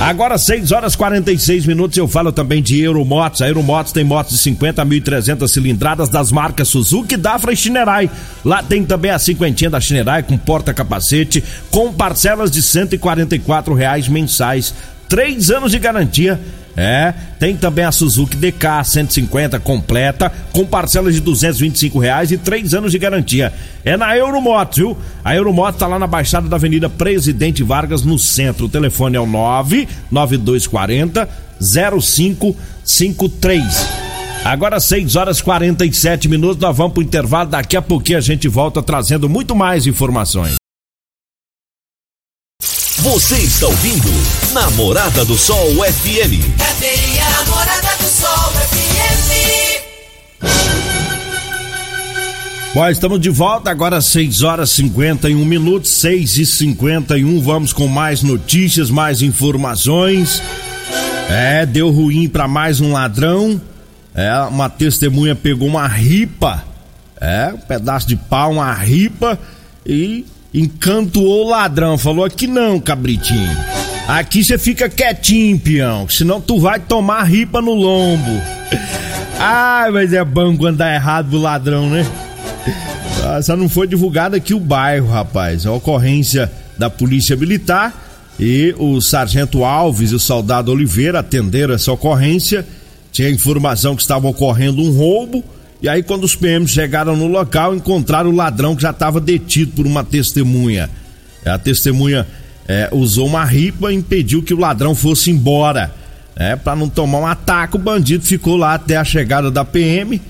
Agora 0.00 0.38
6 0.38 0.70
horas 0.70 0.94
46 0.94 1.66
minutos 1.66 1.98
eu 1.98 2.06
falo 2.06 2.30
também 2.30 2.62
de 2.62 2.80
Euromotos. 2.80 3.42
A 3.42 3.48
Euromotos 3.48 3.92
tem 3.92 4.04
motos 4.04 4.32
de 4.32 4.38
50 4.38 4.80
a 4.80 4.86
1.300 4.86 5.48
cilindradas 5.48 6.08
das 6.08 6.30
marcas 6.30 6.68
Suzuki, 6.68 7.16
Dafra 7.16 7.52
e 7.52 7.56
Shinerai. 7.56 8.08
Lá 8.44 8.62
tem 8.62 8.84
também 8.84 9.10
a 9.10 9.18
cinquentinha 9.18 9.68
da 9.68 9.80
Shinerai 9.80 10.22
com 10.22 10.38
porta-capacete 10.38 11.42
com 11.70 11.92
parcelas 11.92 12.48
de 12.50 12.62
144 12.62 13.74
reais 13.74 14.06
mensais. 14.06 14.72
Três 15.08 15.50
anos 15.50 15.72
de 15.72 15.78
garantia 15.78 16.38
é, 16.80 17.12
tem 17.40 17.56
também 17.56 17.84
a 17.84 17.90
Suzuki 17.90 18.36
DK 18.36 18.84
150 18.84 19.58
completa, 19.58 20.30
com 20.52 20.64
parcelas 20.64 21.12
de 21.12 21.20
225 21.20 21.98
reais 21.98 22.30
e 22.30 22.38
três 22.38 22.72
anos 22.72 22.92
de 22.92 23.00
garantia. 23.00 23.52
É 23.84 23.96
na 23.96 24.16
Euromoto, 24.16 24.76
viu? 24.76 24.96
A 25.24 25.34
Euromoto 25.34 25.78
tá 25.78 25.88
lá 25.88 25.98
na 25.98 26.06
Baixada 26.06 26.48
da 26.48 26.54
Avenida 26.54 26.88
Presidente 26.88 27.64
Vargas, 27.64 28.04
no 28.04 28.16
centro. 28.16 28.66
O 28.66 28.68
telefone 28.68 29.16
é 29.16 29.20
o 29.20 29.26
99240 29.26 31.28
0553. 31.60 33.88
Agora 34.44 34.78
6 34.78 35.16
horas 35.16 35.42
47 35.42 36.28
minutos, 36.28 36.62
nós 36.62 36.76
vamos 36.76 36.92
pro 36.92 37.02
intervalo. 37.02 37.50
Daqui 37.50 37.76
a 37.76 37.82
pouquinho 37.82 38.18
a 38.18 38.20
gente 38.20 38.46
volta 38.46 38.80
trazendo 38.80 39.28
muito 39.28 39.56
mais 39.56 39.88
informações. 39.88 40.54
Você 43.08 43.36
está 43.36 43.66
ouvindo 43.66 44.10
Namorada 44.52 45.24
do 45.24 45.38
Sol 45.38 45.76
FM. 45.76 46.44
Cadê 46.58 47.18
a 47.18 47.30
namorada 47.38 47.96
do 47.96 48.04
Sol 48.04 48.52
FM? 48.68 49.30
Bom, 52.74 52.86
estamos 52.90 53.18
de 53.18 53.30
volta 53.30 53.70
agora 53.70 54.02
6 54.02 54.42
horas 54.42 54.68
51 54.72 55.42
minutos, 55.42 55.90
6 55.92 56.36
e 56.36 56.44
51 56.44 57.40
Vamos 57.40 57.72
com 57.72 57.88
mais 57.88 58.22
notícias, 58.22 58.90
mais 58.90 59.22
informações. 59.22 60.42
É, 61.30 61.64
deu 61.64 61.90
ruim 61.90 62.28
para 62.28 62.46
mais 62.46 62.78
um 62.78 62.92
ladrão. 62.92 63.58
É, 64.14 64.38
uma 64.42 64.68
testemunha 64.68 65.34
pegou 65.34 65.66
uma 65.66 65.88
ripa, 65.88 66.62
é, 67.18 67.54
um 67.54 67.58
pedaço 67.58 68.06
de 68.06 68.16
pau, 68.16 68.52
uma 68.52 68.74
ripa 68.74 69.38
e 69.86 70.26
encantou 70.52 71.24
o 71.24 71.50
ladrão. 71.50 71.98
Falou 71.98 72.24
aqui 72.24 72.46
não, 72.46 72.80
cabritinho. 72.80 73.56
Aqui 74.06 74.42
você 74.42 74.56
fica 74.56 74.88
quietinho, 74.88 75.58
peão, 75.58 76.08
senão 76.08 76.40
tu 76.40 76.58
vai 76.58 76.80
tomar 76.80 77.24
ripa 77.24 77.60
no 77.60 77.74
lombo. 77.74 78.40
Ai, 79.38 79.90
mas 79.90 80.12
é 80.12 80.24
bom 80.24 80.56
quando 80.56 80.78
dá 80.78 80.94
errado 80.94 81.28
pro 81.28 81.38
ladrão, 81.38 81.90
né? 81.90 82.06
Ah, 83.22 83.42
Só 83.42 83.54
não 83.56 83.68
foi 83.68 83.86
divulgado 83.86 84.34
aqui 84.34 84.54
o 84.54 84.60
bairro, 84.60 85.08
rapaz. 85.08 85.66
A 85.66 85.72
ocorrência 85.72 86.50
da 86.78 86.88
Polícia 86.88 87.36
Militar 87.36 87.92
e 88.40 88.74
o 88.78 89.00
Sargento 89.00 89.64
Alves 89.64 90.12
e 90.12 90.14
o 90.14 90.20
Soldado 90.20 90.72
Oliveira 90.72 91.18
atenderam 91.18 91.74
essa 91.74 91.92
ocorrência. 91.92 92.66
Tinha 93.12 93.28
informação 93.28 93.94
que 93.94 94.02
estava 94.02 94.26
ocorrendo 94.26 94.82
um 94.82 94.96
roubo. 94.96 95.44
E 95.80 95.88
aí, 95.88 96.02
quando 96.02 96.24
os 96.24 96.34
PMs 96.34 96.72
chegaram 96.72 97.16
no 97.16 97.28
local, 97.28 97.74
encontraram 97.74 98.30
o 98.30 98.34
ladrão 98.34 98.74
que 98.74 98.82
já 98.82 98.90
estava 98.90 99.20
detido 99.20 99.72
por 99.72 99.86
uma 99.86 100.02
testemunha. 100.02 100.90
A 101.46 101.56
testemunha 101.56 102.26
eh, 102.66 102.88
usou 102.92 103.26
uma 103.26 103.44
ripa 103.44 103.92
e 103.92 103.96
impediu 103.96 104.42
que 104.42 104.52
o 104.52 104.58
ladrão 104.58 104.94
fosse 104.94 105.30
embora. 105.30 105.92
É, 106.34 106.54
para 106.54 106.76
não 106.76 106.88
tomar 106.88 107.18
um 107.18 107.26
ataque, 107.26 107.76
o 107.76 107.80
bandido 107.80 108.24
ficou 108.24 108.56
lá 108.56 108.74
até 108.74 108.96
a 108.96 109.04
chegada 109.04 109.50
da 109.50 109.64
PM. 109.64 110.20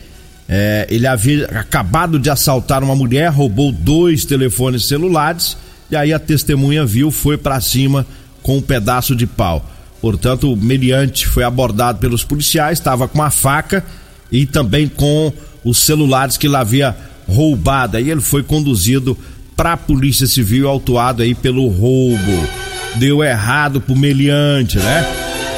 É, 0.48 0.86
ele 0.88 1.06
havia 1.06 1.44
acabado 1.46 2.18
de 2.18 2.30
assaltar 2.30 2.82
uma 2.82 2.96
mulher, 2.96 3.28
roubou 3.28 3.70
dois 3.70 4.24
telefones 4.24 4.86
celulares 4.86 5.58
e 5.90 5.96
aí 5.96 6.12
a 6.12 6.18
testemunha 6.18 6.86
viu, 6.86 7.10
foi 7.10 7.36
para 7.36 7.60
cima 7.60 8.06
com 8.42 8.56
um 8.56 8.62
pedaço 8.62 9.14
de 9.14 9.26
pau. 9.26 9.64
Portanto, 10.00 10.50
o 10.50 10.56
meliante 10.56 11.26
foi 11.26 11.44
abordado 11.44 11.98
pelos 11.98 12.24
policiais, 12.24 12.78
estava 12.78 13.06
com 13.06 13.18
uma 13.18 13.30
faca 13.30 13.84
e 14.30 14.46
também 14.46 14.88
com 14.88 15.32
os 15.64 15.78
celulares 15.78 16.36
que 16.36 16.46
ele 16.46 16.56
havia 16.56 16.96
roubado. 17.28 17.96
Aí 17.96 18.10
ele 18.10 18.20
foi 18.20 18.42
conduzido 18.42 19.16
para 19.56 19.72
a 19.72 19.76
Polícia 19.76 20.26
Civil, 20.26 20.68
autuado 20.68 21.22
aí 21.22 21.34
pelo 21.34 21.68
roubo. 21.68 22.48
Deu 22.96 23.22
errado 23.22 23.80
pro 23.80 23.96
meliante, 23.96 24.78
né? 24.78 25.06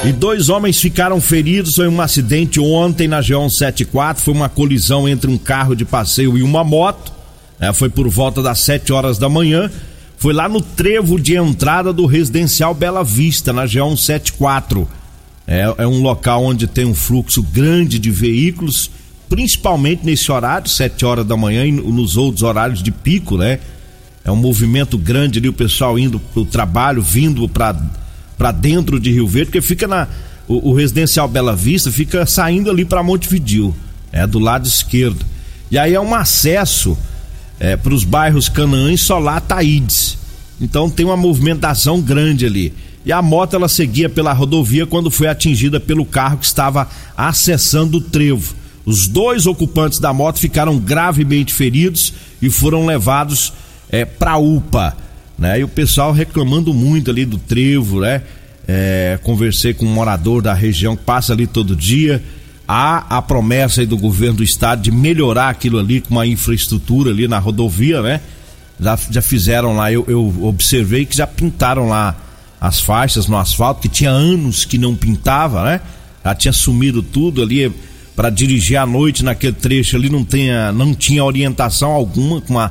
E 0.04 0.12
dois 0.12 0.48
homens 0.48 0.80
ficaram 0.80 1.20
feridos 1.20 1.78
em 1.78 1.86
um 1.86 2.00
acidente 2.00 2.58
ontem 2.58 3.06
na 3.06 3.20
G174. 3.20 4.16
Foi 4.16 4.32
uma 4.32 4.48
colisão 4.48 5.06
entre 5.06 5.30
um 5.30 5.36
carro 5.36 5.74
de 5.74 5.84
passeio 5.84 6.38
e 6.38 6.42
uma 6.42 6.64
moto. 6.64 7.12
É, 7.60 7.72
foi 7.72 7.90
por 7.90 8.08
volta 8.08 8.42
das 8.42 8.60
7 8.60 8.92
horas 8.92 9.18
da 9.18 9.28
manhã. 9.28 9.70
Foi 10.16 10.32
lá 10.32 10.48
no 10.48 10.60
trevo 10.60 11.20
de 11.20 11.36
entrada 11.36 11.92
do 11.92 12.06
residencial 12.06 12.72
Bela 12.74 13.04
Vista, 13.04 13.52
na 13.52 13.66
G174. 13.66 14.86
É, 15.50 15.62
é 15.78 15.86
um 15.86 16.00
local 16.00 16.44
onde 16.44 16.68
tem 16.68 16.84
um 16.84 16.94
fluxo 16.94 17.42
grande 17.42 17.98
de 17.98 18.08
veículos, 18.08 18.88
principalmente 19.28 20.06
nesse 20.06 20.30
horário, 20.30 20.70
7 20.70 21.04
horas 21.04 21.26
da 21.26 21.36
manhã 21.36 21.66
e 21.66 21.72
nos 21.72 22.16
outros 22.16 22.44
horários 22.44 22.80
de 22.80 22.92
pico, 22.92 23.36
né? 23.36 23.58
É 24.24 24.30
um 24.30 24.36
movimento 24.36 24.96
grande 24.96 25.40
ali, 25.40 25.48
o 25.48 25.52
pessoal 25.52 25.98
indo 25.98 26.20
pro 26.20 26.44
trabalho, 26.44 27.02
vindo 27.02 27.48
para 27.48 28.52
dentro 28.52 29.00
de 29.00 29.10
Rio 29.10 29.26
Verde, 29.26 29.46
porque 29.46 29.60
fica 29.60 29.88
na 29.88 30.06
o, 30.46 30.70
o 30.70 30.74
residencial 30.74 31.26
Bela 31.26 31.56
Vista 31.56 31.90
fica 31.90 32.24
saindo 32.26 32.70
ali 32.70 32.84
para 32.84 33.02
Montevidil, 33.02 33.74
é 34.12 34.24
do 34.28 34.38
lado 34.38 34.68
esquerdo. 34.68 35.26
E 35.68 35.76
aí 35.76 35.94
é 35.94 36.00
um 36.00 36.14
acesso 36.14 36.96
é, 37.58 37.76
para 37.76 37.92
os 37.92 38.04
bairros 38.04 38.48
Canaã 38.48 38.92
e 38.92 38.98
Solar 38.98 39.40
Taídes. 39.40 40.16
Então 40.60 40.88
tem 40.88 41.06
uma 41.06 41.16
movimentação 41.16 42.00
grande 42.00 42.46
ali. 42.46 42.72
E 43.04 43.12
a 43.12 43.22
moto 43.22 43.54
ela 43.54 43.68
seguia 43.68 44.08
pela 44.08 44.32
rodovia 44.32 44.86
quando 44.86 45.10
foi 45.10 45.26
atingida 45.26 45.80
pelo 45.80 46.04
carro 46.04 46.38
que 46.38 46.44
estava 46.44 46.88
acessando 47.16 47.98
o 47.98 48.00
trevo. 48.00 48.54
Os 48.84 49.06
dois 49.06 49.46
ocupantes 49.46 49.98
da 49.98 50.12
moto 50.12 50.38
ficaram 50.38 50.78
gravemente 50.78 51.52
feridos 51.52 52.12
e 52.40 52.50
foram 52.50 52.86
levados 52.86 53.52
é, 53.90 54.04
para 54.04 54.36
UPA 54.36 54.96
né? 55.40 55.58
E 55.58 55.64
o 55.64 55.68
pessoal 55.68 56.12
reclamando 56.12 56.74
muito 56.74 57.10
ali 57.10 57.24
do 57.24 57.38
trevo, 57.38 58.00
né? 58.00 58.20
É, 58.68 59.18
conversei 59.22 59.72
com 59.72 59.86
um 59.86 59.92
morador 59.92 60.42
da 60.42 60.52
região 60.52 60.94
que 60.94 61.02
passa 61.02 61.32
ali 61.32 61.46
todo 61.46 61.74
dia. 61.74 62.22
Há 62.68 63.16
a 63.16 63.22
promessa 63.22 63.84
do 63.86 63.96
governo 63.96 64.36
do 64.36 64.44
estado 64.44 64.82
de 64.82 64.92
melhorar 64.92 65.48
aquilo 65.48 65.78
ali 65.78 66.02
com 66.02 66.10
uma 66.10 66.26
infraestrutura 66.26 67.10
ali 67.10 67.26
na 67.26 67.38
rodovia, 67.38 68.02
né? 68.02 68.20
Já, 68.78 68.98
já 69.10 69.22
fizeram 69.22 69.74
lá, 69.74 69.90
eu, 69.90 70.04
eu 70.06 70.44
observei 70.44 71.06
que 71.06 71.16
já 71.16 71.26
pintaram 71.26 71.88
lá 71.88 72.14
as 72.60 72.80
faixas 72.80 73.26
no 73.26 73.36
asfalto, 73.36 73.80
que 73.80 73.88
tinha 73.88 74.10
anos 74.10 74.64
que 74.64 74.76
não 74.76 74.94
pintava, 74.94 75.64
né? 75.64 75.80
Já 76.24 76.34
tinha 76.34 76.52
sumido 76.52 77.02
tudo 77.02 77.42
ali 77.42 77.72
para 78.14 78.28
dirigir 78.28 78.76
à 78.76 78.84
noite 78.84 79.24
naquele 79.24 79.54
trecho 79.54 79.96
ali, 79.96 80.10
não, 80.10 80.24
tinha, 80.24 80.70
não 80.72 80.94
tinha 80.94 81.24
orientação 81.24 81.90
alguma 81.90 82.40
com 82.40 82.58
a, 82.58 82.70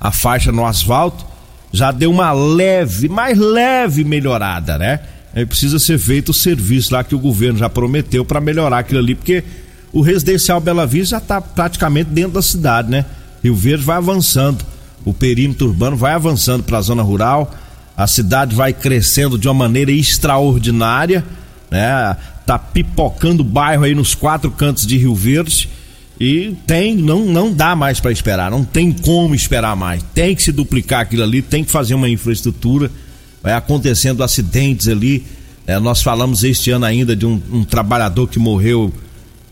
a 0.00 0.10
faixa 0.10 0.50
no 0.50 0.66
asfalto 0.66 1.30
já 1.72 1.92
deu 1.92 2.10
uma 2.10 2.32
leve, 2.32 3.08
mais 3.08 3.38
leve 3.38 4.04
melhorada, 4.04 4.76
né? 4.78 5.00
Aí 5.34 5.46
precisa 5.46 5.78
ser 5.78 5.98
feito 5.98 6.30
o 6.30 6.34
serviço 6.34 6.92
lá 6.92 7.04
que 7.04 7.14
o 7.14 7.18
governo 7.18 7.58
já 7.58 7.68
prometeu 7.68 8.24
para 8.24 8.40
melhorar 8.40 8.80
aquilo 8.80 8.98
ali, 8.98 9.14
porque 9.14 9.44
o 9.92 10.00
residencial 10.00 10.60
Bela 10.60 10.86
Vista 10.86 11.12
já 11.12 11.18
está 11.18 11.40
praticamente 11.40 12.10
dentro 12.10 12.32
da 12.32 12.42
cidade, 12.42 12.90
né? 12.90 13.04
Rio 13.42 13.54
Verde 13.54 13.84
vai 13.84 13.96
avançando, 13.96 14.64
o 15.04 15.14
perímetro 15.14 15.68
urbano 15.68 15.96
vai 15.96 16.12
avançando 16.12 16.64
para 16.64 16.78
a 16.78 16.82
zona 16.82 17.02
rural, 17.02 17.54
a 18.00 18.06
cidade 18.06 18.56
vai 18.56 18.72
crescendo 18.72 19.36
de 19.36 19.46
uma 19.46 19.52
maneira 19.52 19.92
extraordinária, 19.92 21.22
né? 21.70 22.16
Tá 22.46 22.58
pipocando 22.58 23.44
bairro 23.44 23.84
aí 23.84 23.94
nos 23.94 24.14
quatro 24.14 24.50
cantos 24.50 24.86
de 24.86 24.96
Rio 24.96 25.14
Verde 25.14 25.68
e 26.18 26.56
tem, 26.66 26.96
não, 26.96 27.26
não 27.26 27.52
dá 27.52 27.76
mais 27.76 28.00
para 28.00 28.10
esperar, 28.10 28.50
não 28.50 28.64
tem 28.64 28.90
como 28.90 29.34
esperar 29.34 29.76
mais. 29.76 30.02
Tem 30.14 30.34
que 30.34 30.42
se 30.42 30.50
duplicar 30.50 31.00
aquilo 31.00 31.22
ali, 31.22 31.42
tem 31.42 31.62
que 31.62 31.70
fazer 31.70 31.94
uma 31.94 32.08
infraestrutura. 32.08 32.90
Vai 33.42 33.52
acontecendo 33.52 34.24
acidentes 34.24 34.88
ali. 34.88 35.26
É, 35.66 35.78
nós 35.78 36.02
falamos 36.02 36.42
este 36.42 36.70
ano 36.70 36.86
ainda 36.86 37.14
de 37.14 37.26
um, 37.26 37.38
um 37.52 37.64
trabalhador 37.64 38.26
que 38.28 38.38
morreu 38.38 38.90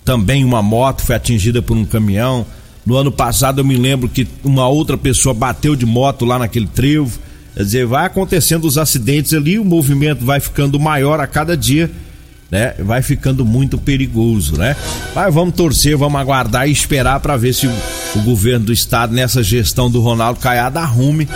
também 0.07 0.43
uma 0.43 0.63
moto, 0.63 1.03
foi 1.03 1.17
atingida 1.17 1.61
por 1.61 1.77
um 1.77 1.85
caminhão. 1.85 2.47
No 2.87 2.97
ano 2.97 3.13
passado 3.13 3.61
eu 3.61 3.65
me 3.65 3.77
lembro 3.77 4.09
que 4.09 4.27
uma 4.43 4.67
outra 4.69 4.97
pessoa 4.97 5.35
bateu 5.35 5.77
de 5.77 5.85
moto 5.85 6.25
lá 6.25 6.39
naquele 6.39 6.67
trevo. 6.67 7.28
Quer 7.59 7.65
dizer, 7.65 7.87
vai 7.87 8.07
acontecendo 8.07 8.67
os 8.69 8.79
acidentes 8.79 9.35
ali, 9.35 9.59
o 9.59 9.65
movimento 9.65 10.25
vai 10.25 10.39
ficando 10.39 10.79
maior 10.79 11.19
a 11.19 11.27
cada 11.27 11.57
dia 11.57 11.91
né? 12.51 12.75
Vai 12.79 13.03
ficando 13.03 13.45
muito 13.45 13.77
perigoso, 13.77 14.57
né? 14.57 14.75
Mas 15.15 15.33
vamos 15.35 15.55
torcer, 15.55 15.97
vamos 15.97 16.19
aguardar 16.19 16.67
e 16.69 16.73
esperar 16.73 17.21
para 17.21 17.37
ver 17.37 17.53
se 17.53 17.67
o, 17.67 17.73
o, 18.17 18.21
governo 18.23 18.67
do 18.67 18.73
estado 18.73 19.13
nessa 19.13 19.43
gestão 19.43 19.91
do 19.91 20.01
Ronaldo 20.01 20.41
Caiado 20.41 20.79
arrume 20.79 21.29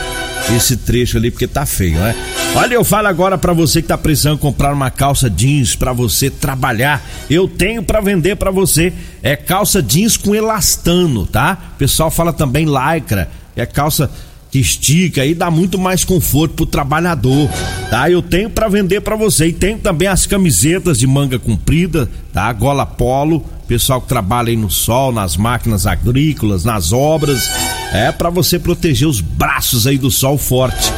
esse 0.56 0.76
trecho 0.76 1.18
ali 1.18 1.30
porque 1.30 1.46
tá 1.46 1.66
feio, 1.66 1.98
né? 1.98 2.14
Olha, 2.54 2.74
eu 2.74 2.84
falo 2.84 3.08
agora 3.08 3.36
para 3.36 3.52
você 3.52 3.82
que 3.82 3.88
tá 3.88 3.98
precisando 3.98 4.38
comprar 4.38 4.72
uma 4.72 4.90
calça 4.90 5.28
jeans 5.28 5.76
para 5.76 5.92
você 5.92 6.30
trabalhar. 6.30 7.02
Eu 7.28 7.46
tenho 7.46 7.82
para 7.82 8.00
vender 8.00 8.36
para 8.36 8.50
você. 8.50 8.92
É 9.22 9.36
calça 9.36 9.82
jeans 9.82 10.16
com 10.16 10.34
elastano, 10.34 11.26
tá? 11.26 11.72
O 11.74 11.78
pessoal 11.78 12.10
fala 12.10 12.32
também 12.32 12.66
lycra. 12.66 13.30
É 13.54 13.64
calça 13.66 14.10
que 14.52 14.58
estica 14.58 15.24
e 15.24 15.34
dá 15.34 15.50
muito 15.50 15.78
mais 15.78 16.04
conforto 16.04 16.54
pro 16.54 16.66
trabalhador, 16.66 17.48
tá? 17.88 18.10
Eu 18.10 18.20
tenho 18.20 18.50
para 18.50 18.68
vender 18.68 19.00
para 19.00 19.16
você 19.16 19.46
e 19.46 19.52
tem 19.52 19.78
também 19.78 20.06
as 20.06 20.26
camisetas 20.26 20.98
de 20.98 21.06
manga 21.06 21.38
comprida, 21.38 22.06
tá? 22.34 22.52
Gola 22.52 22.84
polo, 22.84 23.42
pessoal 23.66 24.02
que 24.02 24.08
trabalha 24.08 24.50
aí 24.50 24.56
no 24.56 24.70
sol, 24.70 25.10
nas 25.10 25.38
máquinas 25.38 25.86
agrícolas, 25.86 26.66
nas 26.66 26.92
obras, 26.92 27.50
é 27.94 28.12
para 28.12 28.28
você 28.28 28.58
proteger 28.58 29.08
os 29.08 29.22
braços 29.22 29.86
aí 29.86 29.96
do 29.96 30.10
sol 30.10 30.36
forte. 30.36 30.92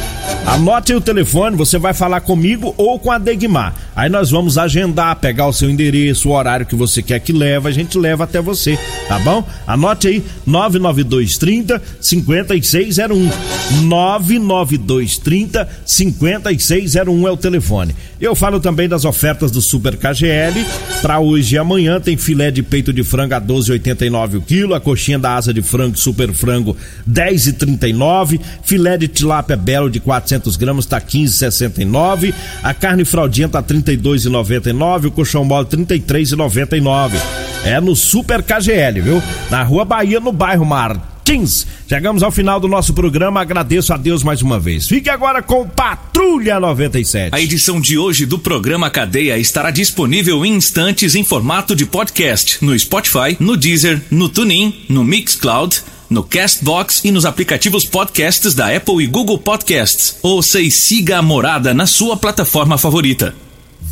Anote 0.45 0.91
aí 0.91 0.97
o 0.97 1.01
telefone, 1.01 1.55
você 1.55 1.77
vai 1.77 1.93
falar 1.93 2.19
comigo 2.19 2.75
ou 2.77 2.99
com 2.99 3.09
a 3.09 3.17
Degmar. 3.17 3.73
Aí 3.95 4.09
nós 4.09 4.29
vamos 4.29 4.57
agendar, 4.57 5.15
pegar 5.15 5.47
o 5.47 5.53
seu 5.53 5.69
endereço, 5.69 6.29
o 6.29 6.33
horário 6.33 6.65
que 6.65 6.75
você 6.75 7.01
quer 7.01 7.19
que 7.19 7.31
leve, 7.31 7.69
a 7.69 7.71
gente 7.71 7.97
leva 7.97 8.25
até 8.25 8.41
você, 8.41 8.77
tá 9.07 9.17
bom? 9.19 9.47
Anote 9.65 10.07
aí 10.07 10.23
99230 10.45 11.81
5601. 12.01 13.29
99230 13.83 15.67
5601 15.85 17.27
é 17.27 17.31
o 17.31 17.37
telefone. 17.37 17.95
Eu 18.19 18.35
falo 18.35 18.59
também 18.59 18.87
das 18.87 19.05
ofertas 19.05 19.51
do 19.51 19.61
Super 19.61 19.95
KGL. 19.97 20.65
Para 21.01 21.19
hoje 21.19 21.55
e 21.55 21.57
amanhã 21.57 21.99
tem 21.99 22.17
filé 22.17 22.51
de 22.51 22.63
peito 22.63 22.91
de 22.91 23.03
frango 23.03 23.35
a 23.35 23.41
12,89 23.41 24.35
o 24.35 24.41
quilo, 24.41 24.73
a 24.73 24.81
coxinha 24.81 25.19
da 25.19 25.35
asa 25.35 25.53
de 25.53 25.61
frango 25.61 25.97
Super 25.97 26.33
Frango 26.33 26.75
10,39, 27.09 28.39
filé 28.63 28.97
de 28.97 29.07
tilápia 29.07 29.55
belo 29.55 29.89
de 29.89 29.99
400 29.99 30.57
gramas 30.57 30.85
tá 30.85 30.99
15,69, 30.99 32.33
a 32.63 32.73
carne 32.73 33.05
fraldinha 33.05 33.47
tá 33.47 33.61
32,99, 33.85 35.05
o 35.05 35.11
colchão 35.11 35.45
mole 35.45 35.67
33,99. 35.67 37.11
É 37.63 37.79
no 37.79 37.95
Super 37.95 38.43
KGL, 38.43 39.01
viu? 39.01 39.23
Na 39.49 39.63
Rua 39.63 39.85
Bahia, 39.85 40.19
no 40.19 40.31
bairro 40.31 40.65
Martins. 40.65 41.65
Chegamos 41.87 42.21
ao 42.21 42.31
final 42.31 42.59
do 42.59 42.67
nosso 42.67 42.93
programa, 42.93 43.41
agradeço 43.41 43.93
a 43.93 43.97
Deus 43.97 44.23
mais 44.23 44.41
uma 44.41 44.59
vez. 44.59 44.87
Fique 44.87 45.09
agora 45.09 45.41
com 45.41 45.67
Patrulha 45.67 46.59
97. 46.59 47.33
A 47.33 47.41
edição 47.41 47.79
de 47.79 47.97
hoje 47.97 48.25
do 48.25 48.37
programa 48.37 48.89
Cadeia 48.89 49.37
estará 49.37 49.71
disponível 49.71 50.45
em 50.45 50.53
instantes 50.55 51.15
em 51.15 51.23
formato 51.23 51.75
de 51.75 51.85
podcast 51.85 52.63
no 52.63 52.77
Spotify, 52.77 53.37
no 53.39 53.55
Deezer, 53.55 54.01
no 54.11 54.29
TuneIn, 54.29 54.85
no 54.89 55.03
Mixcloud 55.03 55.81
no 56.09 56.23
Castbox 56.23 57.03
e 57.03 57.11
nos 57.11 57.25
aplicativos 57.25 57.85
podcasts 57.85 58.53
da 58.53 58.75
Apple 58.75 59.03
e 59.03 59.07
Google 59.07 59.39
Podcasts. 59.39 60.17
Ouça 60.21 60.59
e 60.59 60.69
siga 60.69 61.17
a 61.17 61.21
Morada 61.21 61.73
na 61.73 61.87
sua 61.87 62.15
plataforma 62.15 62.77
favorita. 62.77 63.33